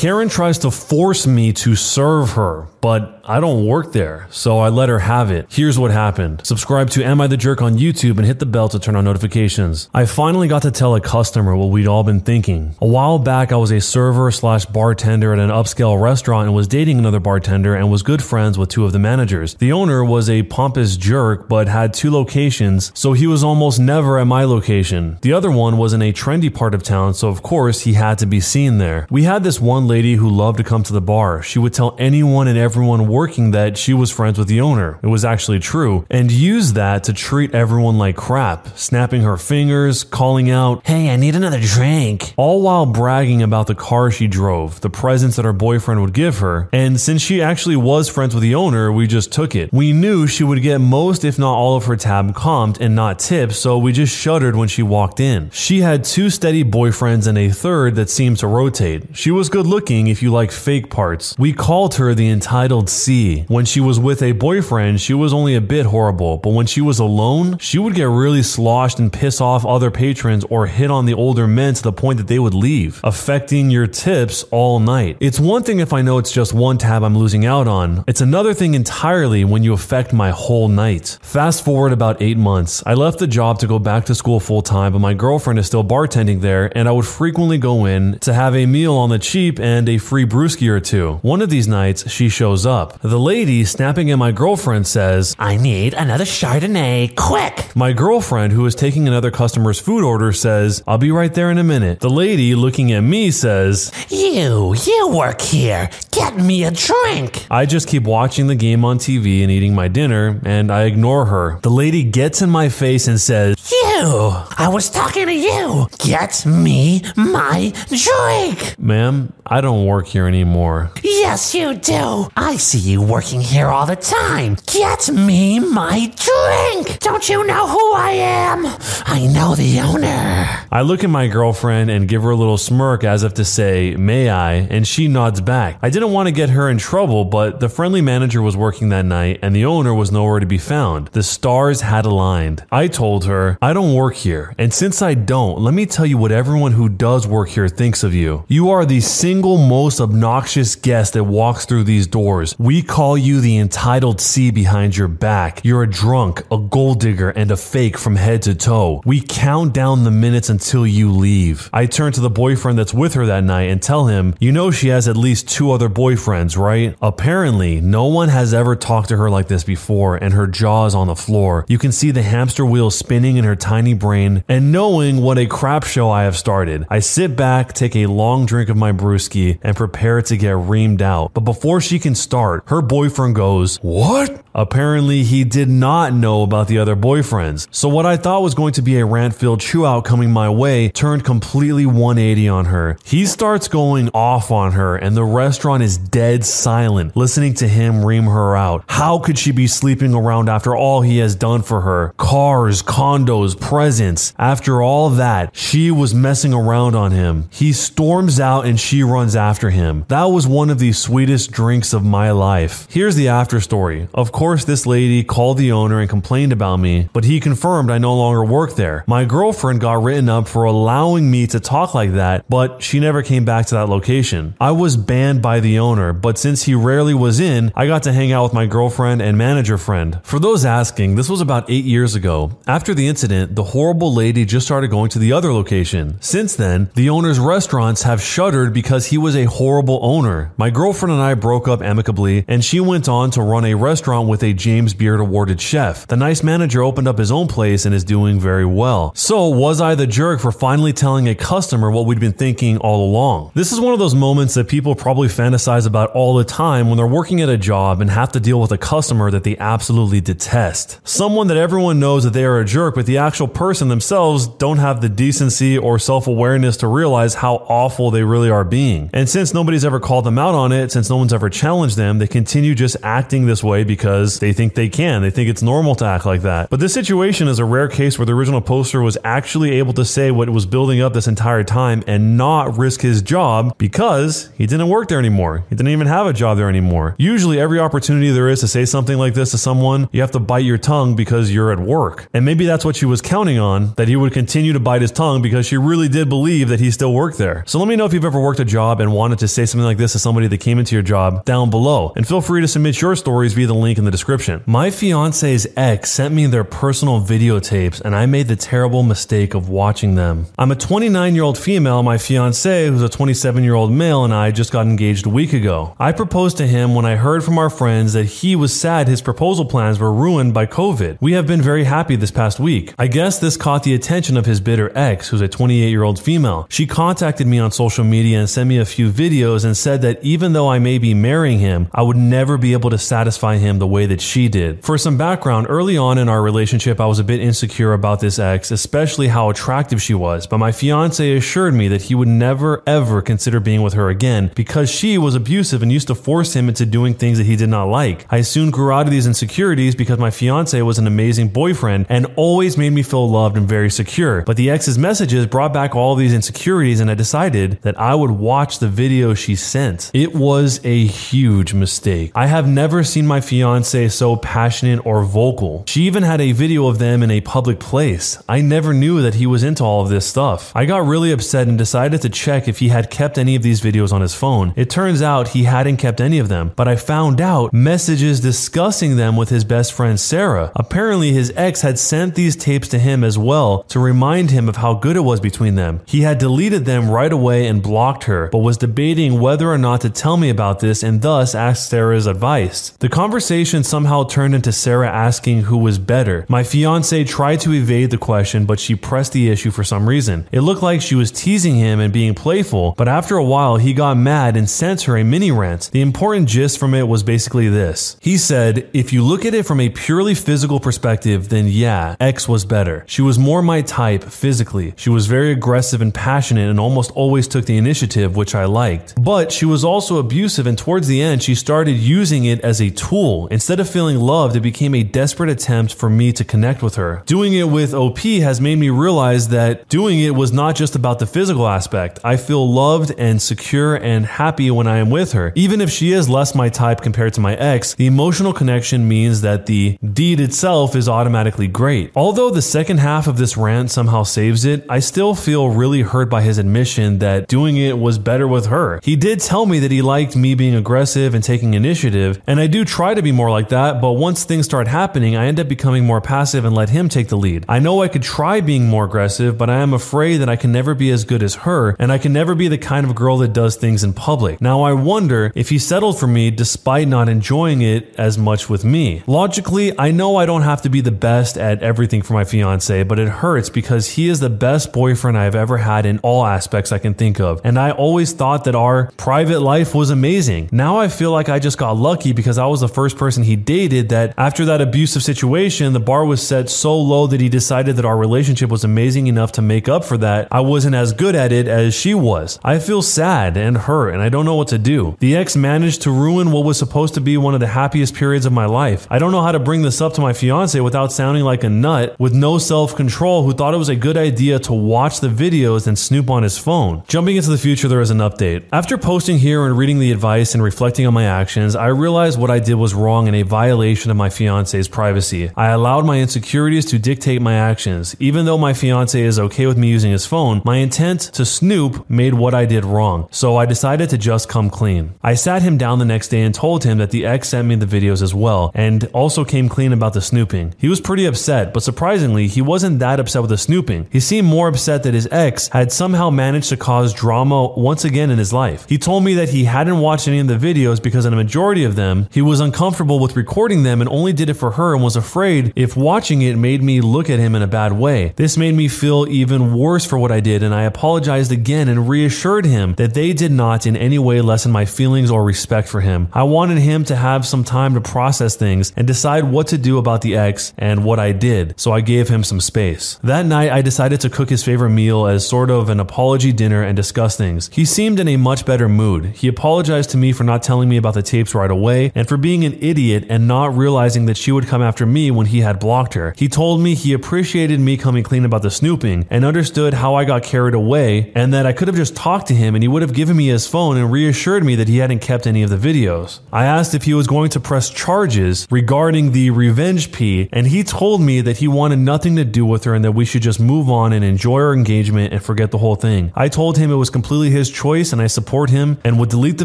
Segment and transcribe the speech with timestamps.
[0.00, 4.70] Karen tries to force me to serve her, but I don't work there, so I
[4.70, 5.46] let her have it.
[5.50, 6.44] Here's what happened.
[6.44, 9.04] Subscribe to Am I the Jerk on YouTube and hit the bell to turn on
[9.04, 9.88] notifications.
[9.94, 12.74] I finally got to tell a customer what we'd all been thinking.
[12.80, 16.66] A while back, I was a server slash bartender at an upscale restaurant and was
[16.66, 19.54] dating another bartender and was good friends with two of the managers.
[19.54, 24.18] The owner was a pompous jerk, but had two locations, so he was almost never
[24.18, 25.18] at my location.
[25.22, 28.18] The other one was in a trendy part of town, so of course he had
[28.18, 29.06] to be seen there.
[29.08, 31.44] We had this one lady who loved to come to the bar.
[31.44, 34.98] She would tell anyone and everyone working that she was friends with the owner.
[35.02, 40.04] It was actually true, and used that to treat everyone like crap, snapping her fingers,
[40.04, 42.32] calling out, Hey, I need another drink.
[42.38, 46.38] All while bragging about the car she drove, the presents that her boyfriend would give
[46.38, 49.70] her, and since she actually was friends with the owner, we just took it.
[49.70, 53.18] We knew she would get most, if not all, of her tab comped and not
[53.18, 55.50] tipped, so we just shuddered when she walked in.
[55.50, 59.14] She had two steady boyfriends and a third that seemed to rotate.
[59.14, 61.36] She was good looking if you like fake parts.
[61.38, 63.44] We called her the entitled C.
[63.48, 66.80] When she was with a boyfriend, she was only a bit horrible, but when she
[66.80, 71.06] was alone, she would get really sloshed and piss off other patrons or hit on
[71.06, 75.16] the older men to the point that they would leave, affecting your tips all night.
[75.20, 78.20] It's one thing if I know it's just one tab I'm losing out on, it's
[78.20, 81.18] another thing entirely when you affect my whole night.
[81.22, 82.82] Fast forward about eight months.
[82.86, 85.66] I left the job to go back to school full time, but my girlfriend is
[85.66, 89.18] still bartending there, and I would frequently go in to have a meal on the
[89.18, 91.14] cheap and a free brewski or two.
[91.22, 92.89] One of these nights, she shows up.
[93.02, 97.74] The lady snapping at my girlfriend says, I need another Chardonnay, quick!
[97.74, 101.58] My girlfriend, who is taking another customer's food order, says, I'll be right there in
[101.58, 102.00] a minute.
[102.00, 105.88] The lady, looking at me, says, You, you work here.
[106.10, 107.46] Get me a drink.
[107.50, 111.26] I just keep watching the game on TV and eating my dinner, and I ignore
[111.26, 111.58] her.
[111.62, 115.86] The lady gets in my face and says, You, I was talking to you.
[115.98, 118.78] Get me my drink.
[118.78, 120.92] Ma'am, I don't work here anymore.
[121.02, 122.28] Yes, you do.
[122.36, 124.56] I see you working here all the time.
[124.66, 126.98] Get me my drink.
[127.00, 128.66] Don't you know who I am?
[129.06, 130.66] I know the owner.
[130.72, 133.96] I look at my girlfriend and give her a little smirk as if to say,
[133.96, 134.54] May I?
[134.54, 135.78] And she nods back.
[135.82, 139.04] I didn't want to get her in trouble, but the friendly manager was working that
[139.04, 141.08] night and the owner was nowhere to be found.
[141.08, 142.64] The stars had aligned.
[142.72, 144.54] I told her, I don't work here.
[144.56, 148.02] And since I don't, let me tell you what everyone who does work here thinks
[148.02, 148.44] of you.
[148.48, 152.54] You are the single most obnoxious guest that walks through these doors.
[152.58, 155.60] We call you the entitled C behind your back.
[155.64, 159.02] You're a drunk, a gold digger, and a fake from head to toe.
[159.04, 161.68] We count down the minutes until you leave.
[161.72, 164.70] I turn to the boyfriend that's with her that night and tell him, You know,
[164.70, 166.96] she has at least two other boyfriends, right?
[167.02, 170.94] Apparently, no one has ever talked to her like this before, and her jaw is
[170.94, 171.64] on the floor.
[171.66, 175.46] You can see the hamster wheel spinning in her tiny brain, and knowing what a
[175.46, 179.58] crap show I have started, I sit back, take a long drink of my brewski,
[179.62, 181.32] and prepare to get reamed out.
[181.34, 184.44] But before she can start, her boyfriend goes, What?
[184.54, 187.68] Apparently, he did not know about the other boyfriends.
[187.70, 190.50] So, what I thought was going to be a rant filled chew out coming my
[190.50, 192.98] way turned completely 180 on her.
[193.04, 198.04] He starts going off on her, and the restaurant is dead silent, listening to him
[198.04, 198.84] ream her out.
[198.88, 202.12] How could she be sleeping around after all he has done for her?
[202.16, 204.34] Cars, condos, presents.
[204.36, 207.48] After all that, she was messing around on him.
[207.50, 210.04] He storms out and she runs after him.
[210.08, 212.49] That was one of the sweetest drinks of my life.
[212.50, 214.08] Here's the after story.
[214.12, 217.98] Of course, this lady called the owner and complained about me, but he confirmed I
[217.98, 219.04] no longer work there.
[219.06, 223.22] My girlfriend got written up for allowing me to talk like that, but she never
[223.22, 224.54] came back to that location.
[224.60, 228.12] I was banned by the owner, but since he rarely was in, I got to
[228.12, 230.18] hang out with my girlfriend and manager friend.
[230.24, 232.58] For those asking, this was about eight years ago.
[232.66, 236.20] After the incident, the horrible lady just started going to the other location.
[236.20, 240.52] Since then, the owner's restaurants have shuttered because he was a horrible owner.
[240.56, 244.28] My girlfriend and I broke up amicably, and she went on to run a restaurant
[244.28, 246.06] with a James Beard awarded chef.
[246.06, 249.12] The nice manager opened up his own place and is doing very well.
[249.14, 253.08] So, was I the jerk for finally telling a customer what we'd been thinking all
[253.08, 253.52] along?
[253.54, 256.96] This is one of those moments that people probably fantasize about all the time when
[256.96, 260.20] they're working at a job and have to deal with a customer that they absolutely
[260.20, 261.00] detest.
[261.06, 264.78] Someone that everyone knows that they are a jerk, but the actual person themselves don't
[264.78, 269.10] have the decency or self awareness to realize how awful they really are being.
[269.12, 272.18] And since nobody's ever called them out on it, since no one's ever challenged them,
[272.18, 275.22] they continue just acting this way because they think they can.
[275.22, 276.70] They think it's normal to act like that.
[276.70, 280.04] But this situation is a rare case where the original poster was actually able to
[280.04, 284.66] say what was building up this entire time and not risk his job because he
[284.66, 285.64] didn't work there anymore.
[285.68, 287.14] He didn't even have a job there anymore.
[287.18, 290.38] Usually, every opportunity there is to say something like this to someone, you have to
[290.38, 292.28] bite your tongue because you're at work.
[292.32, 295.12] And maybe that's what she was counting on, that he would continue to bite his
[295.12, 297.64] tongue because she really did believe that he still worked there.
[297.66, 299.84] So let me know if you've ever worked a job and wanted to say something
[299.84, 302.12] like this to somebody that came into your job down below.
[302.20, 304.62] And feel free to submit your stories via the link in the description.
[304.66, 309.70] My fiance's ex sent me their personal videotapes and I made the terrible mistake of
[309.70, 310.44] watching them.
[310.58, 314.34] I'm a 29 year old female, my fiance, who's a 27 year old male, and
[314.34, 315.96] I just got engaged a week ago.
[315.98, 319.22] I proposed to him when I heard from our friends that he was sad his
[319.22, 321.16] proposal plans were ruined by COVID.
[321.22, 322.92] We have been very happy this past week.
[322.98, 326.20] I guess this caught the attention of his bitter ex, who's a 28 year old
[326.20, 326.66] female.
[326.68, 330.22] She contacted me on social media and sent me a few videos and said that
[330.22, 333.86] even though I may be marrying him, would never be able to satisfy him the
[333.86, 334.84] way that she did.
[334.84, 338.38] For some background, early on in our relationship, I was a bit insecure about this
[338.38, 342.82] ex, especially how attractive she was, but my fiance assured me that he would never
[342.86, 346.68] ever consider being with her again because she was abusive and used to force him
[346.68, 348.26] into doing things that he did not like.
[348.30, 352.26] I soon grew out of these insecurities because my fiance was an amazing boyfriend and
[352.36, 354.42] always made me feel loved and very secure.
[354.42, 358.30] But the ex's messages brought back all these insecurities and I decided that I would
[358.30, 360.10] watch the video she sent.
[360.14, 361.89] It was a huge mistake.
[362.34, 365.84] I have never seen my fiance so passionate or vocal.
[365.86, 368.42] She even had a video of them in a public place.
[368.48, 370.72] I never knew that he was into all of this stuff.
[370.74, 373.80] I got really upset and decided to check if he had kept any of these
[373.80, 374.72] videos on his phone.
[374.76, 379.16] It turns out he hadn't kept any of them, but I found out messages discussing
[379.16, 380.72] them with his best friend Sarah.
[380.76, 384.76] Apparently, his ex had sent these tapes to him as well to remind him of
[384.76, 386.00] how good it was between them.
[386.06, 390.02] He had deleted them right away and blocked her, but was debating whether or not
[390.02, 392.90] to tell me about this and thus asked Sarah's advice.
[392.98, 396.46] The conversation somehow turned into Sarah asking who was better.
[396.48, 400.46] My fiance tried to evade the question, but she pressed the issue for some reason.
[400.52, 403.94] It looked like she was teasing him and being playful, but after a while, he
[403.94, 405.90] got mad and sent her a mini rant.
[405.92, 408.16] The important gist from it was basically this.
[408.20, 412.48] He said, If you look at it from a purely physical perspective, then yeah, X
[412.48, 413.04] was better.
[413.06, 414.94] She was more my type physically.
[414.96, 419.14] She was very aggressive and passionate and almost always took the initiative, which I liked.
[419.22, 422.90] But she was also abusive, and towards the end, she started using it as a
[422.90, 423.46] tool.
[423.46, 427.22] Instead of feeling loved, it became a desperate attempt for me to connect with her.
[427.26, 431.20] Doing it with OP has made me realize that doing it was not just about
[431.20, 432.18] the physical aspect.
[432.24, 435.52] I feel loved and secure and happy when I am with her.
[435.54, 439.42] Even if she is less my type compared to my ex, the emotional connection means
[439.42, 442.10] that the deed itself is automatically great.
[442.16, 446.28] Although the second half of this rant somehow saves it, I still feel really hurt
[446.30, 448.98] by his admission that doing it was better with her.
[449.02, 452.66] He did tell me that he liked me being aggressive and taking initiative, and I
[452.66, 455.68] do try to be more like that, but once things start happening, I end up
[455.68, 457.64] becoming more passive and let him take the lead.
[457.68, 460.72] I know I could try being more aggressive, but I am afraid that I can
[460.72, 463.38] never be as good as her, and I can never be the kind of girl
[463.38, 464.60] that does things in public.
[464.60, 468.84] Now I wonder if he settled for me despite not enjoying it as much with
[468.84, 469.22] me.
[469.26, 473.02] Logically, I know I don't have to be the best at everything for my fiance,
[473.02, 476.92] but it hurts because he is the best boyfriend I've ever had in all aspects
[476.92, 477.60] I can think of.
[477.64, 480.68] And I always thought that our private life was amazing.
[480.72, 483.56] Now I feel like I just got lucky because I was the first person he
[483.56, 487.96] dated that after that abusive situation, the bar was set so low that he decided
[487.96, 490.48] that our relationship was amazing enough to make up for that.
[490.50, 492.58] I wasn't as good at it as she was.
[492.64, 495.16] I feel sad and hurt and I don't know what to do.
[495.20, 498.46] The ex managed to ruin what was supposed to be one of the happiest periods
[498.46, 499.06] of my life.
[499.10, 501.70] I don't know how to bring this up to my fiance without sounding like a
[501.70, 505.28] nut with no self control who thought it was a good idea to watch the
[505.28, 507.02] videos and snoop on his phone.
[507.08, 508.64] Jumping into the future, there is an update.
[508.72, 511.39] After posting here and reading the advice and reflecting on my actions,
[511.76, 515.50] I realized what I did was wrong and a violation of my fiance's privacy.
[515.56, 518.14] I allowed my insecurities to dictate my actions.
[518.20, 522.08] Even though my fiance is okay with me using his phone, my intent to snoop
[522.10, 523.28] made what I did wrong.
[523.30, 525.14] So I decided to just come clean.
[525.22, 527.74] I sat him down the next day and told him that the ex sent me
[527.76, 530.74] the videos as well and also came clean about the snooping.
[530.78, 534.06] He was pretty upset, but surprisingly, he wasn't that upset with the snooping.
[534.10, 538.30] He seemed more upset that his ex had somehow managed to cause drama once again
[538.30, 538.86] in his life.
[538.88, 541.84] He told me that he hadn't watched any of the videos because in a majority
[541.84, 545.02] of them, he was uncomfortable with recording them and only did it for her and
[545.02, 548.32] was afraid if watching it made me look at him in a bad way.
[548.34, 552.08] This made me feel even worse for what I did and I apologized again and
[552.08, 556.00] reassured him that they did not in any way lessen my feelings or respect for
[556.00, 556.28] him.
[556.32, 559.98] I wanted him to have some time to process things and decide what to do
[559.98, 563.20] about the ex and what I did, so I gave him some space.
[563.22, 566.82] That night, I decided to cook his favorite meal as sort of an apology dinner
[566.82, 567.70] and discuss things.
[567.72, 569.26] He seemed in a much better mood.
[569.36, 572.36] He apologized to me for not telling me about the tapes right away and for
[572.36, 575.78] being an idiot and not realizing that she would come after me when he had
[575.78, 576.34] blocked her.
[576.36, 580.24] He told me he appreciated me coming clean about the snooping and understood how I
[580.24, 583.02] got carried away and that I could have just talked to him and he would
[583.02, 585.76] have given me his phone and reassured me that he hadn't kept any of the
[585.76, 586.40] videos.
[586.52, 590.84] I asked if he was going to press charges regarding the revenge P and he
[590.84, 593.60] told me that he wanted nothing to do with her and that we should just
[593.60, 596.32] move on and enjoy our engagement and forget the whole thing.
[596.34, 599.58] I told him it was completely his choice and I support him and would delete
[599.58, 599.64] the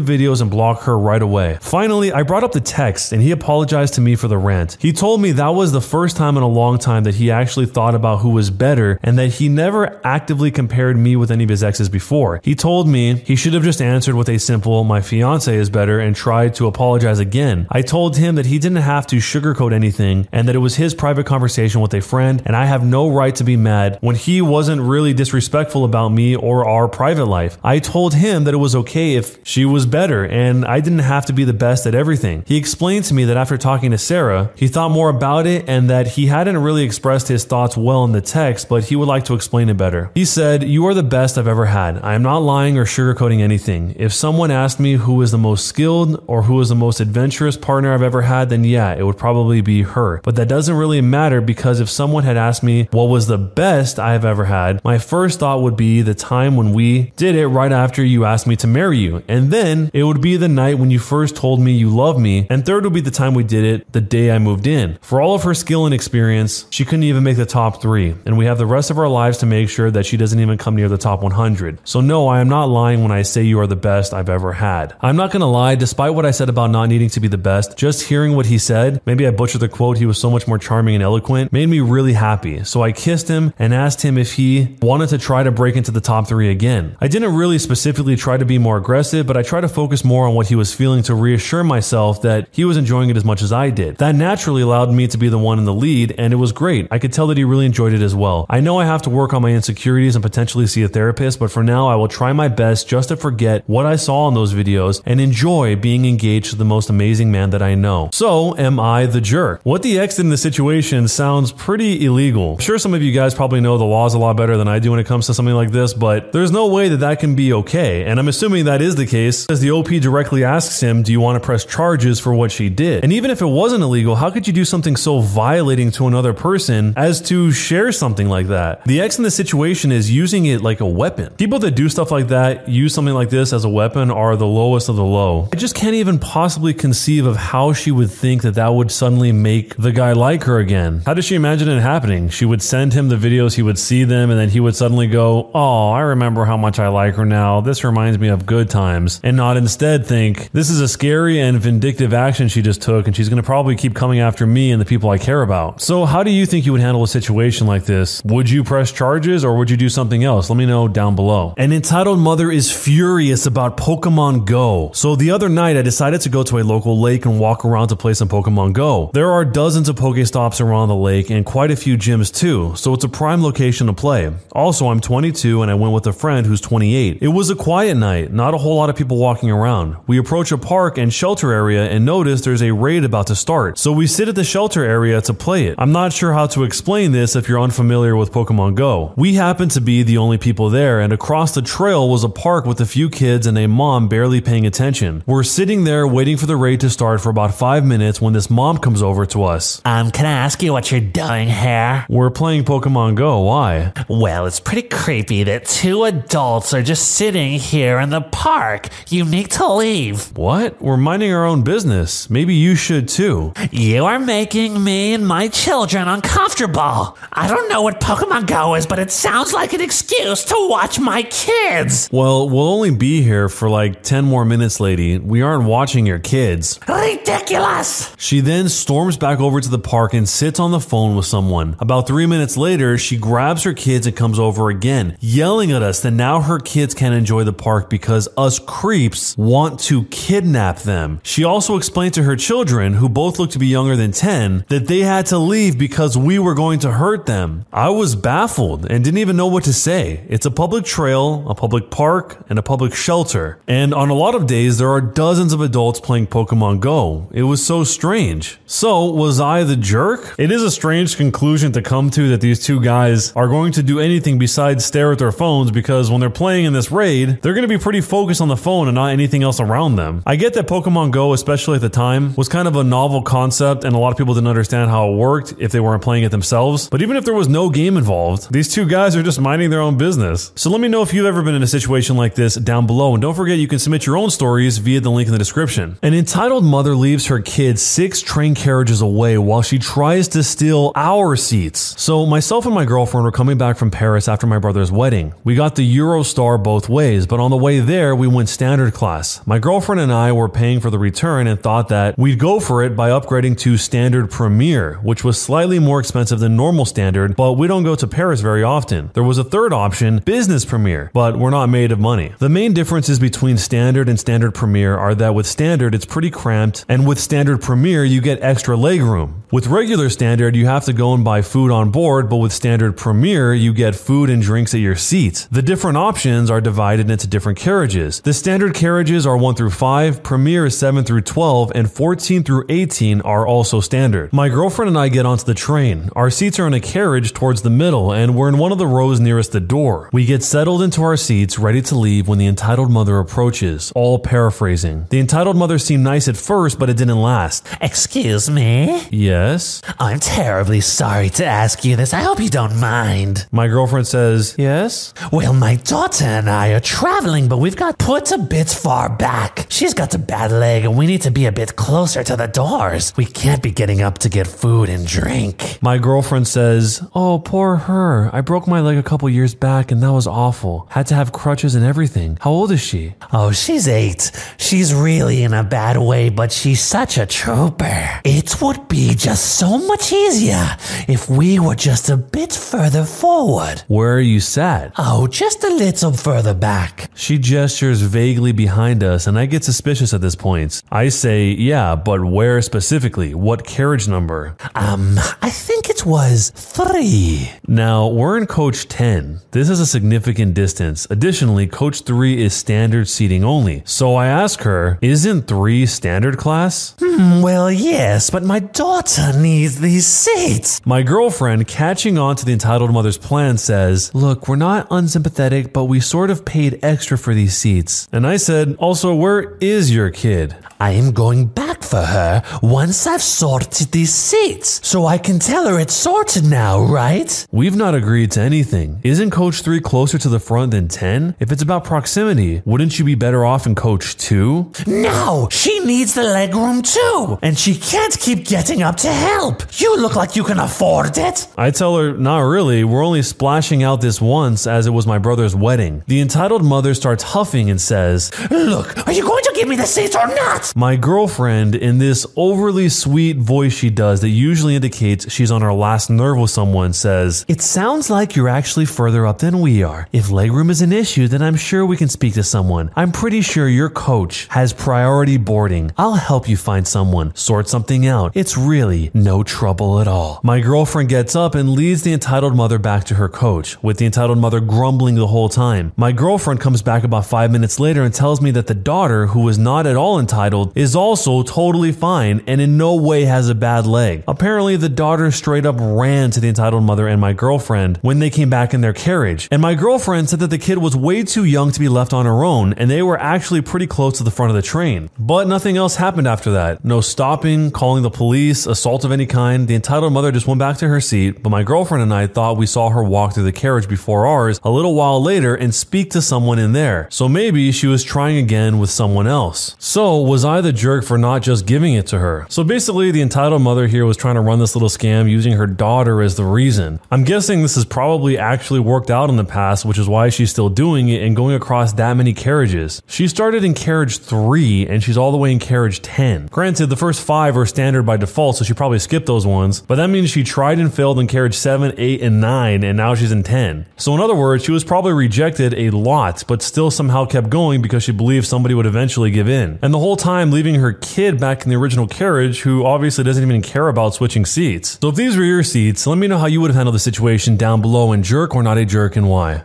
[0.00, 1.35] videos and block her right away.
[1.60, 4.76] Finally, I brought up the text and he apologized to me for the rant.
[4.80, 7.66] He told me that was the first time in a long time that he actually
[7.66, 11.50] thought about who was better and that he never actively compared me with any of
[11.50, 12.40] his exes before.
[12.42, 16.00] He told me he should have just answered with a simple, my fiance is better,
[16.00, 17.66] and tried to apologize again.
[17.70, 20.94] I told him that he didn't have to sugarcoat anything and that it was his
[20.94, 24.40] private conversation with a friend, and I have no right to be mad when he
[24.40, 27.58] wasn't really disrespectful about me or our private life.
[27.62, 31.25] I told him that it was okay if she was better and I didn't have
[31.26, 32.44] to be the best at everything.
[32.46, 35.90] He explained to me that after talking to Sarah, he thought more about it and
[35.90, 39.24] that he hadn't really expressed his thoughts well in the text, but he would like
[39.26, 40.10] to explain it better.
[40.14, 41.98] He said, You are the best I've ever had.
[42.02, 43.94] I am not lying or sugarcoating anything.
[43.98, 47.56] If someone asked me who was the most skilled or who was the most adventurous
[47.56, 50.20] partner I've ever had, then yeah, it would probably be her.
[50.22, 53.98] But that doesn't really matter because if someone had asked me what was the best
[53.98, 57.48] I have ever had, my first thought would be the time when we did it
[57.48, 59.22] right after you asked me to marry you.
[59.28, 62.46] And then it would be the night when you first told me you love me.
[62.50, 64.98] And third would be the time we did it the day I moved in.
[65.00, 68.14] For all of her skill and experience, she couldn't even make the top three.
[68.26, 70.58] And we have the rest of our lives to make sure that she doesn't even
[70.58, 71.80] come near the top 100.
[71.84, 74.52] So no, I am not lying when I say you are the best I've ever
[74.52, 74.94] had.
[75.00, 77.76] I'm not gonna lie, despite what I said about not needing to be the best,
[77.76, 80.58] just hearing what he said, maybe I butchered the quote, he was so much more
[80.58, 82.64] charming and eloquent, made me really happy.
[82.64, 85.90] So I kissed him and asked him if he wanted to try to break into
[85.90, 86.96] the top three again.
[87.00, 90.26] I didn't really specifically try to be more aggressive, but I tried to focus more
[90.26, 93.42] on what he was feeling to reassure myself that he was enjoying it as much
[93.42, 93.96] as I did.
[93.96, 96.88] That naturally allowed me to be the one in the lead, and it was great.
[96.90, 98.46] I could tell that he really enjoyed it as well.
[98.48, 101.50] I know I have to work on my insecurities and potentially see a therapist, but
[101.50, 104.54] for now, I will try my best just to forget what I saw in those
[104.54, 108.10] videos and enjoy being engaged to the most amazing man that I know.
[108.12, 109.60] So, am I the jerk?
[109.62, 112.54] What the ex did in the situation sounds pretty illegal.
[112.54, 114.78] I'm sure some of you guys probably know the laws a lot better than I
[114.78, 117.34] do when it comes to something like this, but there's no way that that can
[117.34, 118.04] be okay.
[118.04, 121.20] And I'm assuming that is the case, as the OP directly asks him, Do you
[121.20, 123.04] want to press charges for what she did?
[123.04, 126.32] And even if it wasn't illegal, how could you do something so violating to another
[126.32, 128.84] person as to share something like that?
[128.84, 131.34] The ex in the situation is using it like a weapon.
[131.34, 134.46] People that do stuff like that, use something like this as a weapon, are the
[134.46, 135.48] lowest of the low.
[135.52, 139.32] I just can't even possibly conceive of how she would think that that would suddenly
[139.32, 141.02] make the guy like her again.
[141.06, 142.28] How does she imagine it happening?
[142.28, 145.06] She would send him the videos, he would see them, and then he would suddenly
[145.06, 147.60] go, Oh, I remember how much I like her now.
[147.60, 149.20] This reminds me of good times.
[149.22, 153.14] And not instead think, This is a scary and vindictive action she just took, and
[153.14, 155.80] she's going to probably keep coming after me and the people I care about.
[155.80, 158.22] So, how do you think you would handle a situation like this?
[158.24, 160.48] Would you press charges or would you do something else?
[160.48, 161.54] Let me know down below.
[161.56, 164.90] An entitled mother is furious about Pokemon Go.
[164.94, 167.88] So, the other night I decided to go to a local lake and walk around
[167.88, 169.10] to play some Pokemon Go.
[169.12, 172.94] There are dozens of Pokestops around the lake and quite a few gyms too, so
[172.94, 174.32] it's a prime location to play.
[174.52, 177.18] Also, I'm 22 and I went with a friend who's 28.
[177.20, 179.96] It was a quiet night, not a whole lot of people walking around.
[180.06, 183.78] We approach a park and shelter area and notice there's a raid about to start.
[183.78, 185.74] So we sit at the shelter area to play it.
[185.78, 189.14] I'm not sure how to explain this if you're unfamiliar with Pokemon Go.
[189.16, 192.66] We happen to be the only people there, and across the trail was a park
[192.66, 195.24] with a few kids and a mom barely paying attention.
[195.26, 198.50] We're sitting there waiting for the raid to start for about five minutes when this
[198.50, 199.80] mom comes over to us.
[199.84, 202.04] Um, can I ask you what you're doing here?
[202.08, 203.40] We're playing Pokemon Go.
[203.40, 203.92] Why?
[204.08, 208.88] Well, it's pretty creepy that two adults are just sitting here in the park.
[209.08, 210.36] You need to leave.
[210.36, 210.55] What?
[210.56, 212.30] We're minding our own business.
[212.30, 213.52] Maybe you should too.
[213.70, 217.18] You are making me and my children uncomfortable.
[217.30, 220.98] I don't know what Pokemon Go is, but it sounds like an excuse to watch
[220.98, 222.08] my kids.
[222.10, 225.18] Well, we'll only be here for like 10 more minutes, lady.
[225.18, 226.80] We aren't watching your kids.
[226.88, 228.14] Ridiculous.
[228.16, 231.76] She then storms back over to the park and sits on the phone with someone.
[231.80, 236.00] About three minutes later, she grabs her kids and comes over again, yelling at us
[236.00, 241.20] that now her kids can't enjoy the park because us creeps want to kidnap them.
[241.22, 244.86] She also explained to her children, who both looked to be younger than 10, that
[244.86, 247.66] they had to leave because we were going to hurt them.
[247.72, 250.24] I was baffled and didn't even know what to say.
[250.28, 253.58] It's a public trail, a public park, and a public shelter.
[253.66, 257.28] And on a lot of days, there are dozens of adults playing Pokemon Go.
[257.32, 258.58] It was so strange.
[258.66, 260.34] So, was I the jerk?
[260.38, 263.82] It is a strange conclusion to come to that these two guys are going to
[263.82, 267.54] do anything besides stare at their phones because when they're playing in this raid, they're
[267.54, 270.22] going to be pretty focused on the phone and not anything else around them.
[270.26, 273.84] I get that Pokemon Go, especially at the time, was kind of a novel concept,
[273.84, 276.30] and a lot of people didn't understand how it worked if they weren't playing it
[276.30, 276.88] themselves.
[276.88, 279.80] But even if there was no game involved, these two guys are just minding their
[279.80, 280.52] own business.
[280.54, 283.14] So let me know if you've ever been in a situation like this down below,
[283.14, 285.98] and don't forget you can submit your own stories via the link in the description.
[286.02, 290.92] An entitled mother leaves her kid six train carriages away while she tries to steal
[290.94, 292.00] our seats.
[292.00, 295.34] So myself and my girlfriend were coming back from Paris after my brother's wedding.
[295.44, 299.44] We got the Eurostar both ways, but on the way there, we went standard class.
[299.46, 302.82] My girlfriend and I were paying for the return and thought that we'd go for
[302.82, 307.54] it by upgrading to standard premier, which was slightly more expensive than normal standard, but
[307.54, 309.10] we don't go to Paris very often.
[309.14, 312.32] There was a third option, business premier, but we're not made of money.
[312.38, 316.84] The main differences between standard and standard premier are that with standard, it's pretty cramped,
[316.88, 319.44] and with standard premier, you get extra leg room.
[319.56, 322.94] With regular standard, you have to go and buy food on board, but with standard
[322.94, 325.48] premier, you get food and drinks at your seat.
[325.50, 328.20] The different options are divided into different carriages.
[328.20, 332.66] The standard carriages are 1 through 5, premier is 7 through 12, and 14 through
[332.68, 334.30] 18 are also standard.
[334.30, 336.10] My girlfriend and I get onto the train.
[336.14, 338.86] Our seats are in a carriage towards the middle, and we're in one of the
[338.86, 340.10] rows nearest the door.
[340.12, 344.18] We get settled into our seats, ready to leave when the entitled mother approaches, all
[344.18, 345.06] paraphrasing.
[345.08, 347.66] The entitled mother seemed nice at first, but it didn't last.
[347.80, 349.08] Excuse me?
[349.46, 349.80] Yes?
[350.00, 352.12] I'm terribly sorry to ask you this.
[352.12, 353.46] I hope you don't mind.
[353.52, 355.14] My girlfriend says, Yes?
[355.30, 359.66] Well, my daughter and I are traveling, but we've got put a bit far back.
[359.68, 362.48] She's got a bad leg, and we need to be a bit closer to the
[362.48, 363.12] doors.
[363.16, 365.78] We can't be getting up to get food and drink.
[365.80, 368.28] My girlfriend says, Oh, poor her.
[368.32, 370.88] I broke my leg a couple years back and that was awful.
[370.90, 372.36] Had to have crutches and everything.
[372.40, 373.14] How old is she?
[373.32, 374.32] Oh, she's eight.
[374.58, 378.20] She's really in a bad way, but she's such a trooper.
[378.24, 380.66] It would be just so much easier
[381.08, 383.82] if we were just a bit further forward.
[383.88, 384.92] Where are you sat?
[384.98, 387.10] Oh, just a little further back.
[387.14, 390.82] She gestures vaguely behind us, and I get suspicious at this point.
[390.90, 393.34] I say, Yeah, but where specifically?
[393.34, 394.56] What carriage number?
[394.74, 397.50] Um, I think it was three.
[397.66, 399.40] Now, we're in coach 10.
[399.52, 401.06] This is a significant distance.
[401.10, 403.82] Additionally, coach 3 is standard seating only.
[403.84, 406.94] So I ask her, Isn't 3 standard class?
[407.00, 410.84] Hmm, well, yes, but my daughter needs these seats.
[410.84, 415.84] My girlfriend, catching on to the entitled mother's plan, says, Look, we're not unsympathetic, but
[415.84, 418.08] we sort of paid extra for these seats.
[418.12, 420.54] And I said, Also, where is your kid?
[420.78, 424.80] I am going back for her once I've sorted these seats.
[424.86, 427.46] So I can tell her it's sorted now, right?
[427.50, 429.00] We've not agreed to anything.
[429.02, 431.36] Isn't coach 3 closer to the front than 10?
[431.40, 434.72] If it's about proximity, wouldn't you be better off in coach 2?
[434.86, 437.38] No, she needs the legroom too.
[437.42, 439.62] And she can't keep getting up to help.
[439.80, 441.46] You look like you can afford it.
[441.56, 442.84] I tell her, Not really.
[442.84, 446.02] We're only splashing out this once as it was my brother's wedding.
[446.06, 449.86] The entitled mother starts huffing and says, Look, are you going to give me the
[449.86, 450.74] seats or not?
[450.76, 455.72] My girlfriend, in this overly sweet voice she does that usually indicates she's on her
[455.72, 460.08] last nerve with someone, says, It sounds like you're actually further up than we are.
[460.12, 462.90] If legroom is an issue, then I'm sure we can speak to someone.
[462.94, 465.92] I'm pretty sure your coach has priority boarding.
[465.96, 468.32] I'll help you find someone, sort something out.
[468.34, 470.40] It's really no trouble at all.
[470.42, 474.06] My girlfriend gets up and leads the entitled mother back to her coach, with the
[474.06, 475.92] entitled mother grumbling the whole time.
[475.96, 479.40] My girlfriend comes back about five minutes later and tells me that the daughter, who
[479.40, 483.54] was not at all entitled, is also totally fine and in no way has a
[483.54, 484.22] bad leg.
[484.28, 488.28] Apparently, the daughter straight up ran to the entitled mother and my girlfriend when they
[488.28, 489.48] came back in their carriage.
[489.50, 492.26] And my girlfriend said that the kid was way too young to be left on
[492.26, 495.08] her own and they were actually pretty close to the front of the train.
[495.18, 496.84] But nothing else happened after that.
[496.84, 499.66] No stopping, calling the police, assault of any kind.
[499.66, 502.58] The entitled mother just went back to her seat, but my girlfriend and I thought
[502.58, 506.10] we saw her walk through the carriage before ours a little while later and speak
[506.10, 507.08] to someone in there.
[507.10, 509.74] So maybe she was trying again with someone else.
[509.78, 512.46] So was I the jerk for not just giving it to her?
[512.50, 515.66] So basically, the entitled mother here was trying to run this little scam using her
[515.66, 517.00] daughter as the reason.
[517.10, 520.50] I'm guessing this has probably actually worked out in the past, which is why she's
[520.50, 523.00] still doing it and going across that many carriages.
[523.06, 526.48] She started in carriage 3 and she's all the way in carriage 10.
[526.48, 529.94] Granted, the first five are standard by default, so she probably skipped those ones, but
[529.94, 533.32] that means she tried and failed in carriage 7, 8, and 9, and now she's
[533.32, 533.86] in 10.
[533.96, 537.82] So, in other words, she was probably rejected a lot, but still somehow kept going
[537.82, 539.78] because she believed somebody would eventually give in.
[539.82, 540.92] And the whole time leaving her
[541.36, 544.98] kid back in the original carriage, who obviously doesn't even care about switching seats.
[545.00, 547.00] So, if these were your seats, let me know how you would have handled the
[547.00, 549.64] situation down below and jerk or not a jerk and why.